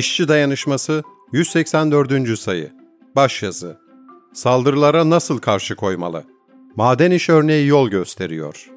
İşçi 0.00 0.28
Dayanışması 0.28 1.02
184. 1.32 2.38
sayı 2.38 2.72
Başyazı 3.16 3.78
Saldırılara 4.32 5.10
nasıl 5.10 5.38
karşı 5.38 5.76
koymalı? 5.76 6.24
Maden 6.76 7.10
iş 7.10 7.28
örneği 7.28 7.66
yol 7.66 7.88
gösteriyor. 7.88 8.70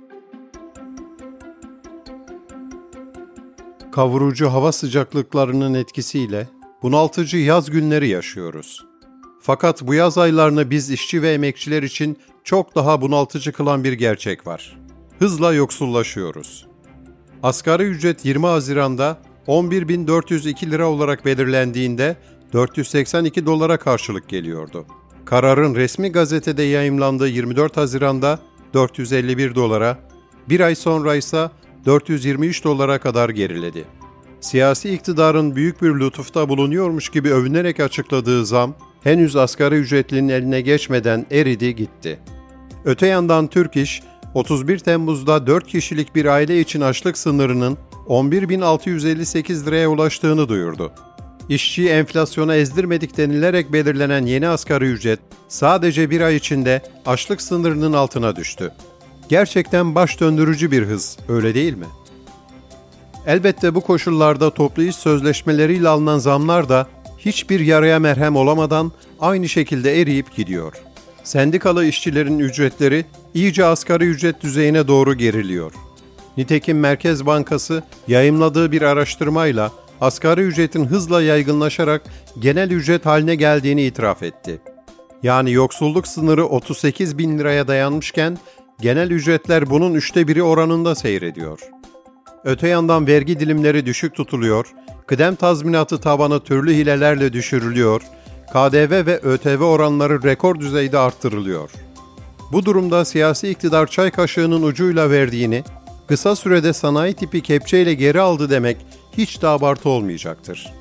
Kavurucu 3.92 4.50
hava 4.50 4.72
sıcaklıklarının 4.72 5.74
etkisiyle 5.74 6.48
bunaltıcı 6.82 7.38
yaz 7.38 7.70
günleri 7.70 8.08
yaşıyoruz. 8.08 8.86
Fakat 9.42 9.82
bu 9.82 9.94
yaz 9.94 10.18
aylarını 10.18 10.70
biz 10.70 10.92
işçi 10.92 11.22
ve 11.22 11.34
emekçiler 11.34 11.84
için 11.84 12.18
çok 12.44 12.76
daha 12.76 13.02
bunaltıcı 13.02 13.52
kılan 13.52 13.84
bir 13.84 13.94
gerçek 13.94 14.48
var. 14.48 14.78
Hızla 15.20 15.54
yoksullaşıyoruz. 15.54 16.68
Asgari 17.44 17.84
ücret 17.84 18.26
20 18.26 18.46
Haziran'da 18.46 19.18
11.402 19.48 20.72
lira 20.72 20.88
olarak 20.88 21.26
belirlendiğinde 21.26 22.16
482 22.54 23.46
dolara 23.46 23.78
karşılık 23.78 24.30
geliyordu. 24.30 24.86
Kararın 25.26 25.76
resmi 25.76 26.12
gazetede 26.12 26.64
yayımlandığı 26.64 27.28
24 27.28 27.78
Haziran'da 27.78 28.40
451 28.74 29.56
dolara, 29.56 29.98
bir 30.50 30.60
ay 30.60 30.76
sonra 30.76 31.16
ise 31.16 31.50
423 31.86 32.64
dolara 32.64 33.00
kadar 33.00 33.30
geriledi. 33.30 33.86
Siyasi 34.42 34.94
iktidarın 34.94 35.56
büyük 35.56 35.82
bir 35.82 35.90
lütufta 35.90 36.50
bulunuyormuş 36.50 37.10
gibi 37.10 37.30
övünerek 37.30 37.80
açıkladığı 37.80 38.46
zam, 38.46 38.74
henüz 39.04 39.36
asgari 39.36 39.76
ücretlinin 39.76 40.30
eline 40.30 40.62
geçmeden 40.62 41.26
eridi 41.32 41.76
gitti. 41.76 42.20
Öte 42.86 43.08
yandan 43.08 43.48
Türk 43.48 43.76
İş, 43.76 44.04
31 44.34 44.80
Temmuz'da 44.80 45.48
4 45.48 45.68
kişilik 45.68 46.16
bir 46.16 46.26
aile 46.26 46.60
için 46.60 46.82
açlık 46.82 47.18
sınırının 47.18 47.78
11.658 48.08 49.66
liraya 49.66 49.88
ulaştığını 49.88 50.50
duyurdu. 50.50 50.92
İşçi 51.50 51.90
enflasyona 51.90 52.56
ezdirmedik 52.56 53.18
denilerek 53.18 53.74
belirlenen 53.74 54.26
yeni 54.26 54.48
asgari 54.48 54.86
ücret 54.86 55.20
sadece 55.48 56.10
bir 56.10 56.22
ay 56.22 56.36
içinde 56.36 56.82
açlık 57.06 57.42
sınırının 57.42 57.94
altına 57.94 58.36
düştü. 58.36 58.74
Gerçekten 59.30 59.96
baş 59.96 60.20
döndürücü 60.20 60.72
bir 60.72 60.84
hız, 60.84 61.18
öyle 61.30 61.56
değil 61.56 61.74
mi? 61.74 61.86
Elbette 63.28 63.76
bu 63.76 63.82
koşullarda 63.82 64.50
toplu 64.50 64.84
iş 64.84 64.96
sözleşmeleriyle 64.96 65.90
alınan 65.90 66.20
zamlar 66.20 66.70
da 66.70 66.88
hiçbir 67.18 67.60
yaraya 67.60 68.00
merhem 68.00 68.36
olamadan 68.36 68.92
aynı 69.20 69.50
şekilde 69.50 70.02
eriyip 70.02 70.36
gidiyor. 70.36 70.74
Sendikalı 71.24 71.86
işçilerin 71.86 72.40
ücretleri 72.40 73.06
iyice 73.34 73.66
asgari 73.66 74.06
ücret 74.06 74.44
düzeyine 74.44 74.88
doğru 74.88 75.14
geriliyor. 75.14 75.74
Nitekim 76.38 76.80
Merkez 76.80 77.26
Bankası 77.26 77.84
yayımladığı 78.08 78.72
bir 78.72 78.82
araştırmayla 78.82 79.72
asgari 80.02 80.42
ücretin 80.42 80.86
hızla 80.86 81.22
yaygınlaşarak 81.22 82.02
genel 82.40 82.72
ücret 82.72 83.06
haline 83.06 83.36
geldiğini 83.36 83.84
itiraf 83.84 84.24
etti. 84.24 84.62
Yani 85.24 85.52
yoksulluk 85.52 86.08
sınırı 86.08 86.46
38 86.46 87.18
bin 87.18 87.40
liraya 87.40 87.68
dayanmışken 87.68 88.38
genel 88.82 89.12
ücretler 89.12 89.70
bunun 89.70 89.94
üçte 89.94 90.28
biri 90.28 90.44
oranında 90.44 90.96
seyrediyor. 90.96 91.60
Öte 92.44 92.68
yandan 92.68 93.08
vergi 93.08 93.40
dilimleri 93.40 93.86
düşük 93.86 94.16
tutuluyor, 94.16 94.66
kıdem 95.08 95.36
tazminatı 95.36 95.98
tabanı 95.98 96.40
türlü 96.40 96.74
hilelerle 96.74 97.34
düşürülüyor, 97.34 98.02
KDV 98.54 99.06
ve 99.06 99.20
ÖTV 99.20 99.64
oranları 99.64 100.24
rekor 100.24 100.60
düzeyde 100.60 100.98
arttırılıyor. 100.98 101.72
Bu 102.52 102.66
durumda 102.66 103.06
siyasi 103.06 103.50
iktidar 103.50 103.88
çay 103.88 104.12
kaşığının 104.12 104.64
ucuyla 104.64 105.10
verdiğini, 105.10 105.64
kısa 106.08 106.36
sürede 106.36 106.74
sanayi 106.74 107.14
tipi 107.14 107.42
kepçeyle 107.42 107.94
geri 107.94 108.22
aldı 108.22 108.50
demek 108.50 108.78
hiç 109.18 109.42
de 109.42 109.48
abartı 109.48 109.90
olmayacaktır. 109.90 110.74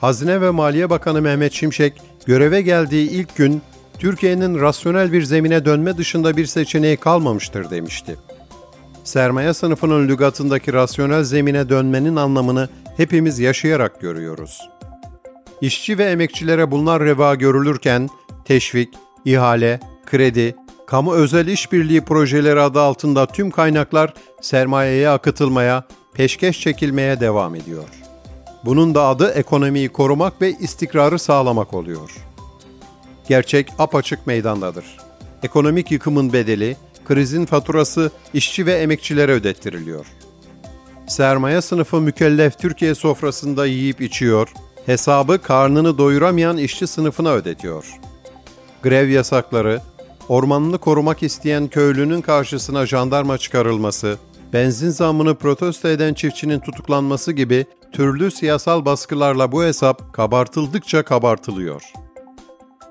Hazine 0.00 0.40
ve 0.40 0.50
Maliye 0.50 0.90
Bakanı 0.90 1.22
Mehmet 1.22 1.52
Şimşek 1.52 1.92
göreve 2.26 2.62
geldiği 2.62 3.10
ilk 3.10 3.36
gün 3.36 3.62
Türkiye'nin 3.98 4.60
rasyonel 4.60 5.12
bir 5.12 5.22
zemine 5.22 5.64
dönme 5.64 5.96
dışında 5.96 6.36
bir 6.36 6.46
seçeneği 6.46 6.96
kalmamıştır 6.96 7.70
demişti. 7.70 8.16
Sermaye 9.04 9.54
sınıfının 9.54 10.08
lügatındaki 10.08 10.72
rasyonel 10.72 11.24
zemine 11.24 11.68
dönmenin 11.68 12.16
anlamını 12.16 12.68
hepimiz 12.96 13.38
yaşayarak 13.38 14.00
görüyoruz. 14.00 14.60
İşçi 15.60 15.98
ve 15.98 16.04
emekçilere 16.04 16.70
bunlar 16.70 17.02
reva 17.02 17.34
görülürken 17.34 18.08
teşvik, 18.44 18.88
ihale, 19.24 19.80
kredi, 20.06 20.56
kamu 20.92 21.14
özel 21.14 21.46
işbirliği 21.46 22.00
projeleri 22.00 22.60
adı 22.60 22.80
altında 22.80 23.26
tüm 23.26 23.50
kaynaklar 23.50 24.14
sermayeye 24.40 25.08
akıtılmaya, 25.08 25.84
peşkeş 26.14 26.60
çekilmeye 26.60 27.20
devam 27.20 27.54
ediyor. 27.54 27.88
Bunun 28.64 28.94
da 28.94 29.06
adı 29.06 29.30
ekonomiyi 29.30 29.88
korumak 29.88 30.42
ve 30.42 30.50
istikrarı 30.50 31.18
sağlamak 31.18 31.74
oluyor. 31.74 32.16
Gerçek 33.28 33.68
apaçık 33.78 34.26
meydandadır. 34.26 34.84
Ekonomik 35.42 35.90
yıkımın 35.90 36.32
bedeli, 36.32 36.76
krizin 37.04 37.46
faturası 37.46 38.10
işçi 38.34 38.66
ve 38.66 38.72
emekçilere 38.72 39.32
ödettiriliyor. 39.32 40.06
Sermaye 41.06 41.60
sınıfı 41.60 42.00
mükellef 42.00 42.58
Türkiye 42.58 42.94
sofrasında 42.94 43.66
yiyip 43.66 44.00
içiyor, 44.00 44.52
hesabı 44.86 45.42
karnını 45.42 45.98
doyuramayan 45.98 46.56
işçi 46.56 46.86
sınıfına 46.86 47.30
ödetiyor. 47.30 47.98
Grev 48.82 49.08
yasakları, 49.08 49.80
ormanını 50.28 50.78
korumak 50.78 51.22
isteyen 51.22 51.68
köylünün 51.68 52.20
karşısına 52.20 52.86
jandarma 52.86 53.38
çıkarılması, 53.38 54.18
benzin 54.52 54.90
zamını 54.90 55.34
protesto 55.34 55.88
eden 55.88 56.14
çiftçinin 56.14 56.60
tutuklanması 56.60 57.32
gibi 57.32 57.66
türlü 57.92 58.30
siyasal 58.30 58.84
baskılarla 58.84 59.52
bu 59.52 59.64
hesap 59.64 60.12
kabartıldıkça 60.12 61.02
kabartılıyor. 61.02 61.82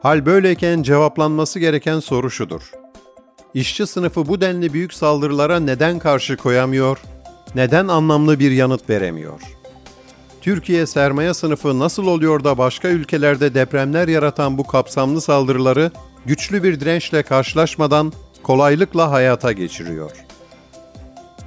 Hal 0.01 0.25
böyleyken 0.25 0.83
cevaplanması 0.83 1.59
gereken 1.59 1.99
soru 1.99 2.31
şudur. 2.31 2.71
İşçi 3.53 3.87
sınıfı 3.87 4.27
bu 4.27 4.41
denli 4.41 4.73
büyük 4.73 4.93
saldırılara 4.93 5.59
neden 5.59 5.99
karşı 5.99 6.37
koyamıyor, 6.37 6.97
neden 7.55 7.87
anlamlı 7.87 8.39
bir 8.39 8.51
yanıt 8.51 8.89
veremiyor? 8.89 9.41
Türkiye 10.41 10.85
sermaye 10.85 11.33
sınıfı 11.33 11.79
nasıl 11.79 12.07
oluyor 12.07 12.43
da 12.43 12.57
başka 12.57 12.87
ülkelerde 12.87 13.53
depremler 13.53 14.07
yaratan 14.07 14.57
bu 14.57 14.67
kapsamlı 14.67 15.21
saldırıları 15.21 15.91
güçlü 16.25 16.63
bir 16.63 16.79
dirençle 16.79 17.23
karşılaşmadan 17.23 18.13
kolaylıkla 18.43 19.11
hayata 19.11 19.51
geçiriyor? 19.51 20.11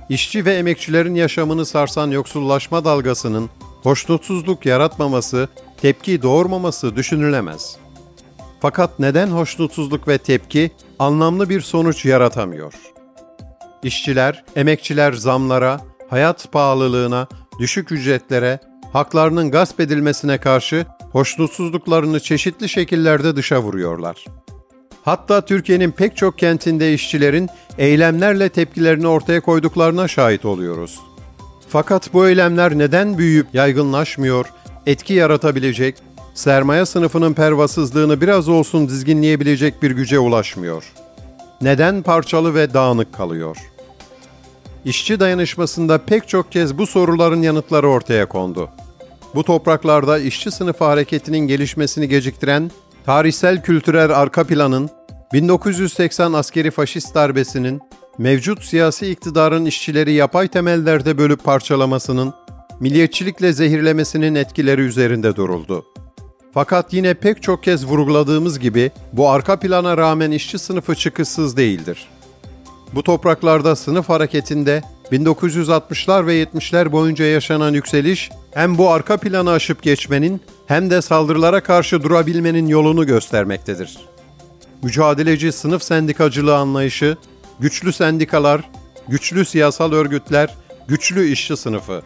İşçi 0.09 0.45
ve 0.45 0.55
emekçilerin 0.55 1.15
yaşamını 1.15 1.67
sarsan 1.67 2.11
yoksullaşma 2.11 2.85
dalgasının 2.85 3.51
hoşnutsuzluk 3.83 4.67
yaratmaması, 4.67 5.49
tepki 5.77 6.23
doğurmaması 6.23 6.97
düşünülemez. 6.97 7.77
Fakat 8.61 8.99
neden 8.99 9.29
hoşnutsuzluk 9.29 10.09
ve 10.09 10.19
tepki 10.19 10.71
anlamlı 10.99 11.49
bir 11.49 11.61
sonuç 11.61 12.05
yaratamıyor? 12.05 12.75
İşçiler, 13.83 14.45
emekçiler 14.57 15.13
zamlara, 15.13 15.81
hayat 16.11 16.53
pahalılığına, 16.53 17.29
düşük 17.59 17.93
ücretlere, 17.93 18.61
haklarının 18.93 19.51
gasp 19.51 19.81
edilmesine 19.81 20.39
karşı 20.39 20.87
hoşnutsuzluklarını 21.13 22.21
çeşitli 22.21 22.69
şekillerde 22.69 23.37
dışa 23.37 23.63
vuruyorlar. 23.63 24.25
Hatta 25.05 25.41
Türkiye'nin 25.41 25.91
pek 25.91 26.17
çok 26.17 26.39
kentinde 26.39 26.95
işçilerin 26.95 27.49
eylemlerle 27.79 28.49
tepkilerini 28.49 29.07
ortaya 29.07 29.41
koyduklarına 29.41 30.09
şahit 30.09 30.45
oluyoruz. 30.45 31.01
Fakat 31.69 32.13
bu 32.13 32.29
eylemler 32.29 32.79
neden 32.79 33.19
büyüyüp 33.19 33.47
yaygınlaşmıyor, 33.55 34.47
etki 34.87 35.15
yaratabilecek, 35.15 35.97
sermaye 36.35 36.87
sınıfının 36.87 37.33
pervasızlığını 37.35 38.21
biraz 38.21 38.49
olsun 38.49 38.89
dizginleyebilecek 38.89 39.83
bir 39.83 39.91
güce 39.91 40.19
ulaşmıyor? 40.19 40.93
Neden 41.61 42.03
parçalı 42.03 42.55
ve 42.55 42.75
dağınık 42.75 43.15
kalıyor? 43.15 43.57
İşçi 44.85 45.21
dayanışmasında 45.21 45.99
pek 45.99 46.29
çok 46.29 46.53
kez 46.53 46.79
bu 46.79 46.87
soruların 46.87 47.43
yanıtları 47.43 47.89
ortaya 47.89 48.27
kondu. 48.27 48.69
Bu 49.35 49.45
topraklarda 49.45 50.19
işçi 50.19 50.51
sınıfı 50.51 50.85
hareketinin 50.85 51.39
gelişmesini 51.39 52.09
geciktiren 52.09 52.71
tarihsel 53.05 53.63
kültürel 53.63 54.11
arka 54.11 54.45
planın 54.45 54.91
1980 55.33 56.33
askeri 56.33 56.71
faşist 56.71 57.15
darbesinin 57.15 57.81
mevcut 58.19 58.65
siyasi 58.65 59.11
iktidarın 59.11 59.65
işçileri 59.65 60.13
yapay 60.13 60.49
temellerde 60.49 61.19
bölüp 61.19 61.45
parçalamasının, 61.45 62.35
milliyetçilikle 62.81 63.53
zehirlemesinin 63.53 64.35
etkileri 64.35 64.81
üzerinde 64.81 65.37
duruldu. 65.37 65.85
Fakat 66.55 66.93
yine 66.93 67.15
pek 67.15 67.43
çok 67.43 67.63
kez 67.63 67.87
vurguladığımız 67.87 68.59
gibi 68.59 68.91
bu 69.13 69.29
arka 69.29 69.59
plana 69.59 69.97
rağmen 69.97 70.31
işçi 70.31 70.59
sınıfı 70.59 70.95
çıkışsız 70.95 71.57
değildir. 71.57 72.09
Bu 72.93 73.03
topraklarda 73.03 73.77
sınıf 73.77 74.09
hareketinde 74.09 74.83
1960'lar 75.15 76.27
ve 76.27 76.43
70'ler 76.43 76.93
boyunca 76.93 77.25
yaşanan 77.25 77.73
yükseliş 77.73 78.31
hem 78.55 78.79
bu 78.79 78.91
arka 78.91 79.17
planı 79.17 79.51
aşıp 79.51 79.83
geçmenin 79.83 80.41
hem 80.67 80.91
de 80.91 81.03
saldırılara 81.03 81.63
karşı 81.63 82.03
durabilmenin 82.03 82.67
yolunu 82.67 83.07
göstermektedir. 83.07 83.99
Mücadeleci 84.83 85.53
sınıf 85.53 85.83
sendikacılığı 85.83 86.57
anlayışı, 86.57 87.17
güçlü 87.61 87.93
sendikalar, 87.93 88.61
güçlü 89.09 89.45
siyasal 89.45 89.93
örgütler, 89.93 90.55
güçlü 90.89 91.29
işçi 91.29 91.57
sınıfı. 91.57 92.03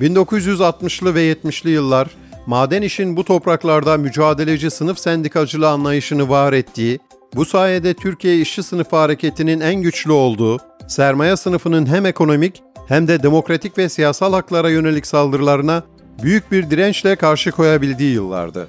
1960'lı 0.00 1.14
ve 1.14 1.32
70'li 1.32 1.70
yıllar 1.70 2.08
maden 2.46 2.82
işin 2.82 3.16
bu 3.16 3.24
topraklarda 3.24 3.96
mücadeleci 3.96 4.70
sınıf 4.70 4.98
sendikacılığı 4.98 5.68
anlayışını 5.68 6.28
var 6.28 6.52
ettiği, 6.52 6.98
bu 7.34 7.44
sayede 7.44 7.94
Türkiye 7.94 8.40
işçi 8.40 8.62
sınıfı 8.62 8.96
hareketinin 8.96 9.60
en 9.60 9.74
güçlü 9.74 10.12
olduğu, 10.12 10.58
sermaye 10.90 11.36
sınıfının 11.36 11.86
hem 11.86 12.06
ekonomik 12.06 12.62
hem 12.88 13.08
de 13.08 13.22
demokratik 13.22 13.78
ve 13.78 13.88
siyasal 13.88 14.32
haklara 14.32 14.70
yönelik 14.70 15.06
saldırılarına 15.06 15.82
büyük 16.22 16.52
bir 16.52 16.70
dirençle 16.70 17.16
karşı 17.16 17.50
koyabildiği 17.50 18.12
yıllardı. 18.12 18.68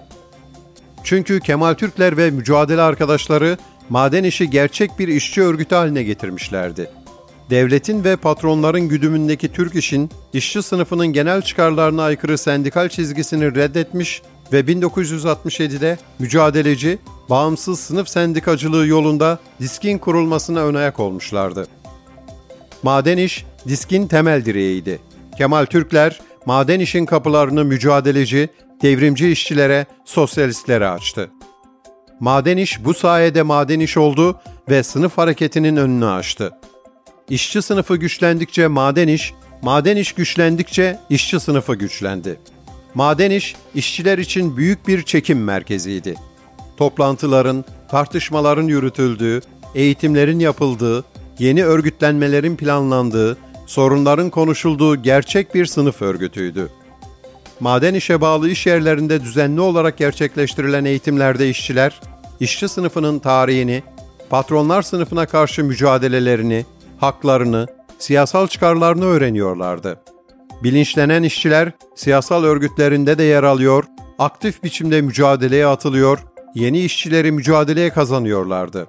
Çünkü 1.04 1.40
Kemal 1.40 1.74
Türkler 1.74 2.18
ve 2.18 2.32
mücadele 2.32 2.82
arkadaşları 2.82 3.58
maden 3.90 4.24
işi 4.24 4.50
gerçek 4.50 5.00
bir 5.00 5.08
işçi 5.08 5.42
örgütü 5.42 5.76
haline 5.76 6.04
getirmişlerdi. 6.04 6.90
Devletin 7.50 8.04
ve 8.04 8.16
patronların 8.16 8.82
güdümündeki 8.82 9.52
Türk 9.52 9.76
işin, 9.76 10.10
işçi 10.34 10.64
sınıfının 10.64 11.08
genel 11.08 11.42
çıkarlarına 11.42 12.04
aykırı 12.04 12.38
sendikal 12.38 12.90
çizgisini 12.90 13.56
reddetmiş 13.56 14.22
ve 14.54 14.60
1967'de 14.60 15.98
mücadeleci, 16.20 17.00
bağımsız 17.30 17.80
sınıf 17.80 18.10
sendikacılığı 18.10 18.88
yolunda 18.88 19.40
diskin 19.60 19.98
kurulmasına 19.98 20.60
ön 20.60 20.74
ayak 20.74 21.00
olmuşlardı. 21.00 21.68
Maden 22.84 23.18
iş, 23.18 23.46
diskin 23.68 24.08
temel 24.08 24.46
direğiydi. 24.46 25.00
Kemal 25.38 25.66
Türkler, 25.66 26.20
maden 26.46 26.80
işin 26.80 27.06
kapılarını 27.06 27.66
mücadeleci, 27.66 28.50
devrimci 28.82 29.32
işçilere, 29.32 29.86
sosyalistlere 30.06 30.88
açtı. 30.88 31.30
Maden 32.20 32.58
iş 32.58 32.86
bu 32.86 32.94
sayede 32.94 33.42
maden 33.42 33.80
iş 33.80 33.98
oldu 33.98 34.40
ve 34.70 34.84
sınıf 34.84 35.18
hareketinin 35.18 35.76
önünü 35.76 36.06
açtı. 36.06 36.52
İşçi 37.30 37.62
sınıfı 37.62 37.96
güçlendikçe 37.96 38.68
maden 38.68 39.08
iş, 39.08 39.34
maden 39.62 39.98
iş 39.98 40.14
güçlendikçe 40.14 41.00
işçi 41.10 41.40
sınıfı 41.40 41.76
güçlendi. 41.76 42.40
Maden 42.94 43.32
iş, 43.32 43.56
işçiler 43.76 44.18
için 44.18 44.58
büyük 44.58 44.88
bir 44.88 45.04
çekim 45.04 45.44
merkeziydi. 45.44 46.16
Toplantıların, 46.78 47.66
tartışmaların 47.92 48.68
yürütüldüğü, 48.68 49.42
eğitimlerin 49.76 50.40
yapıldığı, 50.40 51.04
yeni 51.42 51.66
örgütlenmelerin 51.66 52.56
planlandığı, 52.56 53.38
sorunların 53.66 54.30
konuşulduğu 54.30 54.96
gerçek 54.96 55.56
bir 55.56 55.66
sınıf 55.66 56.02
örgütüydü. 56.02 56.70
Maden 57.60 57.94
işe 57.94 58.22
bağlı 58.22 58.50
iş 58.50 58.68
yerlerinde 58.68 59.22
düzenli 59.22 59.62
olarak 59.62 59.98
gerçekleştirilen 59.98 60.86
eğitimlerde 60.86 61.50
işçiler, 61.50 62.02
işçi 62.40 62.68
sınıfının 62.68 63.20
tarihini, 63.20 63.84
patronlar 64.30 64.82
sınıfına 64.82 65.26
karşı 65.26 65.64
mücadelelerini, 65.64 66.66
haklarını, 66.98 67.68
siyasal 68.00 68.48
çıkarlarını 68.48 69.06
öğreniyorlardı. 69.06 70.00
Bilinçlenen 70.64 71.24
işçiler 71.24 71.72
siyasal 71.96 72.44
örgütlerinde 72.44 73.18
de 73.18 73.24
yer 73.24 73.44
alıyor, 73.44 73.84
aktif 74.20 74.64
biçimde 74.64 75.02
mücadeleye 75.02 75.68
atılıyor, 75.68 76.20
yeni 76.56 76.80
işçileri 76.80 77.32
mücadeleye 77.32 77.90
kazanıyorlardı. 77.90 78.88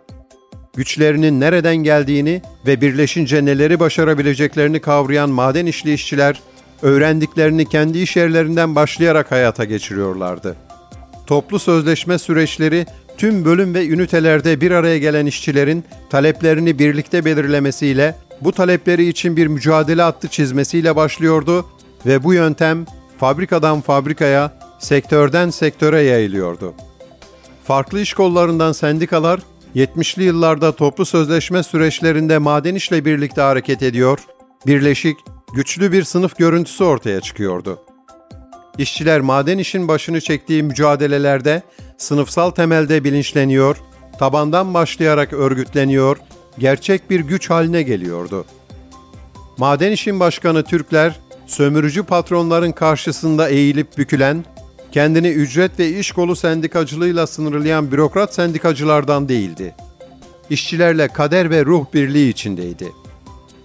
Güçlerinin 0.76 1.40
nereden 1.40 1.76
geldiğini 1.76 2.42
ve 2.66 2.80
birleşince 2.80 3.44
neleri 3.44 3.80
başarabileceklerini 3.80 4.80
kavrayan 4.80 5.30
maden 5.30 5.66
işli 5.66 5.92
işçiler, 5.92 6.40
öğrendiklerini 6.82 7.68
kendi 7.68 7.98
iş 7.98 8.16
yerlerinden 8.16 8.74
başlayarak 8.74 9.30
hayata 9.30 9.64
geçiriyorlardı. 9.64 10.56
Toplu 11.26 11.58
sözleşme 11.58 12.18
süreçleri 12.18 12.86
tüm 13.16 13.44
bölüm 13.44 13.74
ve 13.74 13.86
ünitelerde 13.86 14.60
bir 14.60 14.70
araya 14.70 14.98
gelen 14.98 15.26
işçilerin 15.26 15.84
taleplerini 16.10 16.78
birlikte 16.78 17.24
belirlemesiyle, 17.24 18.14
bu 18.40 18.52
talepleri 18.52 19.08
için 19.08 19.36
bir 19.36 19.46
mücadele 19.46 20.02
hattı 20.02 20.28
çizmesiyle 20.28 20.96
başlıyordu 20.96 21.66
ve 22.06 22.24
bu 22.24 22.34
yöntem 22.34 22.86
fabrikadan 23.18 23.80
fabrikaya, 23.80 24.58
sektörden 24.78 25.50
sektöre 25.50 26.02
yayılıyordu. 26.02 26.74
Farklı 27.64 28.00
iş 28.00 28.14
kollarından 28.14 28.72
sendikalar 28.72 29.40
70'li 29.76 30.24
yıllarda 30.24 30.76
toplu 30.76 31.04
sözleşme 31.04 31.62
süreçlerinde 31.62 32.38
maden 32.38 32.74
işle 32.74 33.04
birlikte 33.04 33.40
hareket 33.40 33.82
ediyor, 33.82 34.18
birleşik, 34.66 35.16
güçlü 35.54 35.92
bir 35.92 36.02
sınıf 36.02 36.38
görüntüsü 36.38 36.84
ortaya 36.84 37.20
çıkıyordu. 37.20 37.78
İşçiler 38.78 39.20
maden 39.20 39.58
işin 39.58 39.88
başını 39.88 40.20
çektiği 40.20 40.62
mücadelelerde 40.62 41.62
sınıfsal 41.98 42.50
temelde 42.50 43.04
bilinçleniyor, 43.04 43.76
tabandan 44.18 44.74
başlayarak 44.74 45.32
örgütleniyor, 45.32 46.16
gerçek 46.58 47.10
bir 47.10 47.20
güç 47.20 47.50
haline 47.50 47.82
geliyordu. 47.82 48.44
Maden 49.58 49.92
işin 49.92 50.20
başkanı 50.20 50.62
Türkler, 50.62 51.20
sömürücü 51.46 52.02
patronların 52.02 52.72
karşısında 52.72 53.48
eğilip 53.48 53.98
bükülen, 53.98 54.44
kendini 54.92 55.28
ücret 55.28 55.78
ve 55.78 55.88
iş 55.88 56.12
kolu 56.12 56.36
sendikacılığıyla 56.36 57.26
sınırlayan 57.26 57.92
bürokrat 57.92 58.34
sendikacılardan 58.34 59.28
değildi. 59.28 59.74
İşçilerle 60.50 61.08
kader 61.08 61.50
ve 61.50 61.64
ruh 61.64 61.84
birliği 61.94 62.28
içindeydi. 62.28 62.92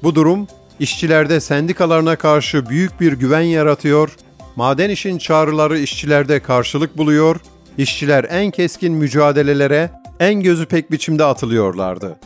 Bu 0.03 0.15
durum, 0.15 0.47
işçilerde 0.79 1.39
sendikalarına 1.39 2.15
karşı 2.15 2.69
büyük 2.69 3.01
bir 3.01 3.13
güven 3.13 3.41
yaratıyor, 3.41 4.15
maden 4.55 4.89
işin 4.89 5.17
çağrıları 5.17 5.79
işçilerde 5.79 6.39
karşılık 6.39 6.97
buluyor, 6.97 7.39
işçiler 7.77 8.25
en 8.29 8.51
keskin 8.51 8.93
mücadelelere 8.93 9.91
en 10.19 10.41
gözü 10.41 10.65
pek 10.65 10.91
biçimde 10.91 11.23
atılıyorlardı. 11.23 12.19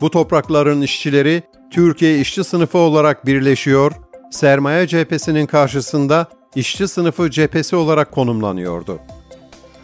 Bu 0.00 0.10
toprakların 0.10 0.82
işçileri 0.82 1.42
Türkiye 1.70 2.20
işçi 2.20 2.44
sınıfı 2.44 2.78
olarak 2.78 3.26
birleşiyor, 3.26 3.92
sermaye 4.30 4.86
cephesinin 4.86 5.46
karşısında 5.46 6.37
işçi 6.54 6.88
sınıfı 6.88 7.30
cephesi 7.30 7.76
olarak 7.76 8.12
konumlanıyordu. 8.12 8.98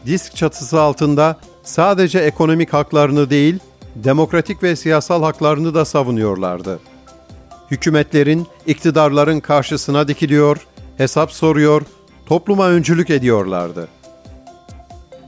Disk 0.06 0.36
çatısı 0.36 0.80
altında 0.80 1.36
sadece 1.62 2.18
ekonomik 2.18 2.72
haklarını 2.72 3.30
değil, 3.30 3.58
demokratik 3.94 4.62
ve 4.62 4.76
siyasal 4.76 5.22
haklarını 5.22 5.74
da 5.74 5.84
savunuyorlardı. 5.84 6.78
Hükümetlerin, 7.70 8.46
iktidarların 8.66 9.40
karşısına 9.40 10.08
dikiliyor, 10.08 10.66
hesap 10.96 11.32
soruyor, 11.32 11.82
topluma 12.26 12.68
öncülük 12.68 13.10
ediyorlardı. 13.10 13.88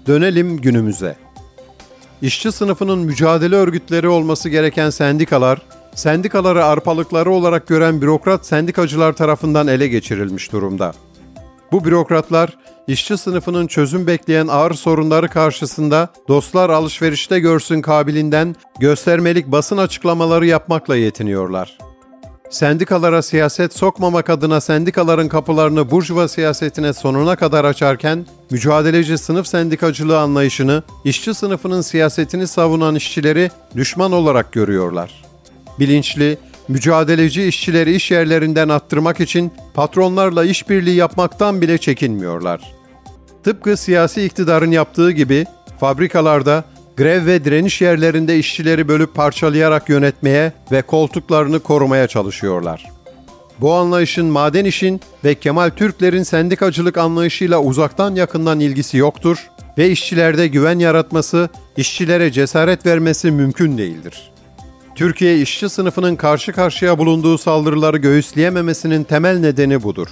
Dönelim 0.06 0.56
günümüze. 0.56 1.16
İşçi 2.22 2.52
sınıfının 2.52 2.98
mücadele 2.98 3.54
örgütleri 3.54 4.08
olması 4.08 4.48
gereken 4.48 4.90
sendikalar, 4.90 5.62
sendikaları 5.94 6.64
arpalıkları 6.64 7.30
olarak 7.30 7.66
gören 7.66 8.02
bürokrat 8.02 8.46
sendikacılar 8.46 9.12
tarafından 9.12 9.66
ele 9.66 9.88
geçirilmiş 9.88 10.52
durumda. 10.52 10.92
Bu 11.72 11.84
bürokratlar 11.84 12.56
işçi 12.86 13.16
sınıfının 13.18 13.66
çözüm 13.66 14.06
bekleyen 14.06 14.46
ağır 14.46 14.74
sorunları 14.74 15.28
karşısında 15.28 16.08
dostlar 16.28 16.70
alışverişte 16.70 17.40
görsün 17.40 17.82
kabilinden 17.82 18.56
göstermelik 18.80 19.46
basın 19.46 19.76
açıklamaları 19.76 20.46
yapmakla 20.46 20.96
yetiniyorlar. 20.96 21.78
Sendikalara 22.50 23.22
siyaset 23.22 23.76
sokmamak 23.76 24.30
adına 24.30 24.60
sendikaların 24.60 25.28
kapılarını 25.28 25.90
burjuva 25.90 26.28
siyasetine 26.28 26.92
sonuna 26.92 27.36
kadar 27.36 27.64
açarken, 27.64 28.26
mücadeleci 28.50 29.18
sınıf 29.18 29.46
sendikacılığı 29.46 30.18
anlayışını, 30.18 30.82
işçi 31.04 31.34
sınıfının 31.34 31.80
siyasetini 31.80 32.46
savunan 32.46 32.94
işçileri 32.94 33.50
düşman 33.76 34.12
olarak 34.12 34.52
görüyorlar. 34.52 35.24
Bilinçli, 35.78 36.38
mücadeleci 36.68 37.44
işçileri 37.44 37.94
iş 37.94 38.10
yerlerinden 38.10 38.68
attırmak 38.68 39.20
için 39.20 39.52
patronlarla 39.74 40.44
işbirliği 40.44 40.96
yapmaktan 40.96 41.60
bile 41.60 41.78
çekinmiyorlar. 41.78 42.74
Tıpkı 43.44 43.76
siyasi 43.76 44.24
iktidarın 44.24 44.70
yaptığı 44.70 45.10
gibi 45.10 45.46
fabrikalarda 45.80 46.64
grev 46.96 47.26
ve 47.26 47.44
direniş 47.44 47.80
yerlerinde 47.80 48.38
işçileri 48.38 48.88
bölüp 48.88 49.14
parçalayarak 49.14 49.88
yönetmeye 49.88 50.52
ve 50.72 50.82
koltuklarını 50.82 51.60
korumaya 51.60 52.06
çalışıyorlar. 52.06 52.86
Bu 53.60 53.72
anlayışın 53.74 54.26
maden 54.26 54.64
işin 54.64 55.00
ve 55.24 55.34
Kemal 55.34 55.70
Türkler'in 55.70 56.22
sendikacılık 56.22 56.98
anlayışıyla 56.98 57.60
uzaktan 57.60 58.14
yakından 58.14 58.60
ilgisi 58.60 58.96
yoktur 58.96 59.50
ve 59.78 59.90
işçilerde 59.90 60.46
güven 60.46 60.78
yaratması, 60.78 61.48
işçilere 61.76 62.32
cesaret 62.32 62.86
vermesi 62.86 63.30
mümkün 63.30 63.78
değildir. 63.78 64.32
Türkiye 64.96 65.40
işçi 65.40 65.68
sınıfının 65.68 66.16
karşı 66.16 66.52
karşıya 66.52 66.98
bulunduğu 66.98 67.38
saldırıları 67.38 67.96
göğüsleyememesinin 67.96 69.04
temel 69.04 69.38
nedeni 69.38 69.82
budur. 69.82 70.08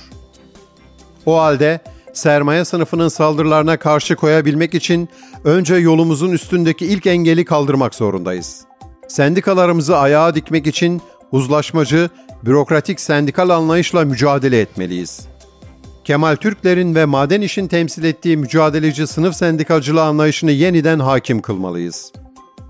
O 1.26 1.38
halde 1.38 1.80
sermaye 2.12 2.64
sınıfının 2.64 3.08
saldırılarına 3.08 3.76
karşı 3.76 4.16
koyabilmek 4.16 4.74
için 4.74 5.08
önce 5.44 5.74
yolumuzun 5.74 6.32
üstündeki 6.32 6.86
ilk 6.86 7.06
engeli 7.06 7.44
kaldırmak 7.44 7.94
zorundayız. 7.94 8.64
Sendikalarımızı 9.08 9.96
ayağa 9.96 10.34
dikmek 10.34 10.66
için 10.66 11.02
uzlaşmacı, 11.32 12.10
bürokratik 12.42 13.00
sendikal 13.00 13.48
anlayışla 13.48 14.04
mücadele 14.04 14.60
etmeliyiz. 14.60 15.26
Kemal 16.04 16.36
Türklerin 16.36 16.94
ve 16.94 17.04
maden 17.04 17.40
işin 17.40 17.68
temsil 17.68 18.04
ettiği 18.04 18.36
mücadeleci 18.36 19.06
sınıf 19.06 19.34
sendikacılığı 19.36 20.02
anlayışını 20.02 20.50
yeniden 20.50 20.98
hakim 20.98 21.42
kılmalıyız. 21.42 22.12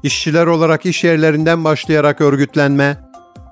İşçiler 0.04 0.46
olarak 0.46 0.86
iş 0.86 1.04
yerlerinden 1.04 1.64
başlayarak 1.64 2.20
örgütlenme, 2.20 2.96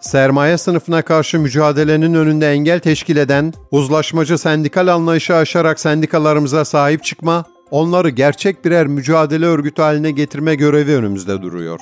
sermaye 0.00 0.58
sınıfına 0.58 1.02
karşı 1.02 1.38
mücadelenin 1.38 2.14
önünde 2.14 2.50
engel 2.50 2.80
teşkil 2.80 3.16
eden, 3.16 3.52
uzlaşmacı 3.70 4.38
sendikal 4.38 4.86
anlayışı 4.86 5.34
aşarak 5.34 5.80
sendikalarımıza 5.80 6.64
sahip 6.64 7.04
çıkma, 7.04 7.44
onları 7.70 8.08
gerçek 8.08 8.64
birer 8.64 8.86
mücadele 8.86 9.46
örgütü 9.46 9.82
haline 9.82 10.10
getirme 10.10 10.54
görevi 10.54 10.96
önümüzde 10.96 11.42
duruyor. 11.42 11.80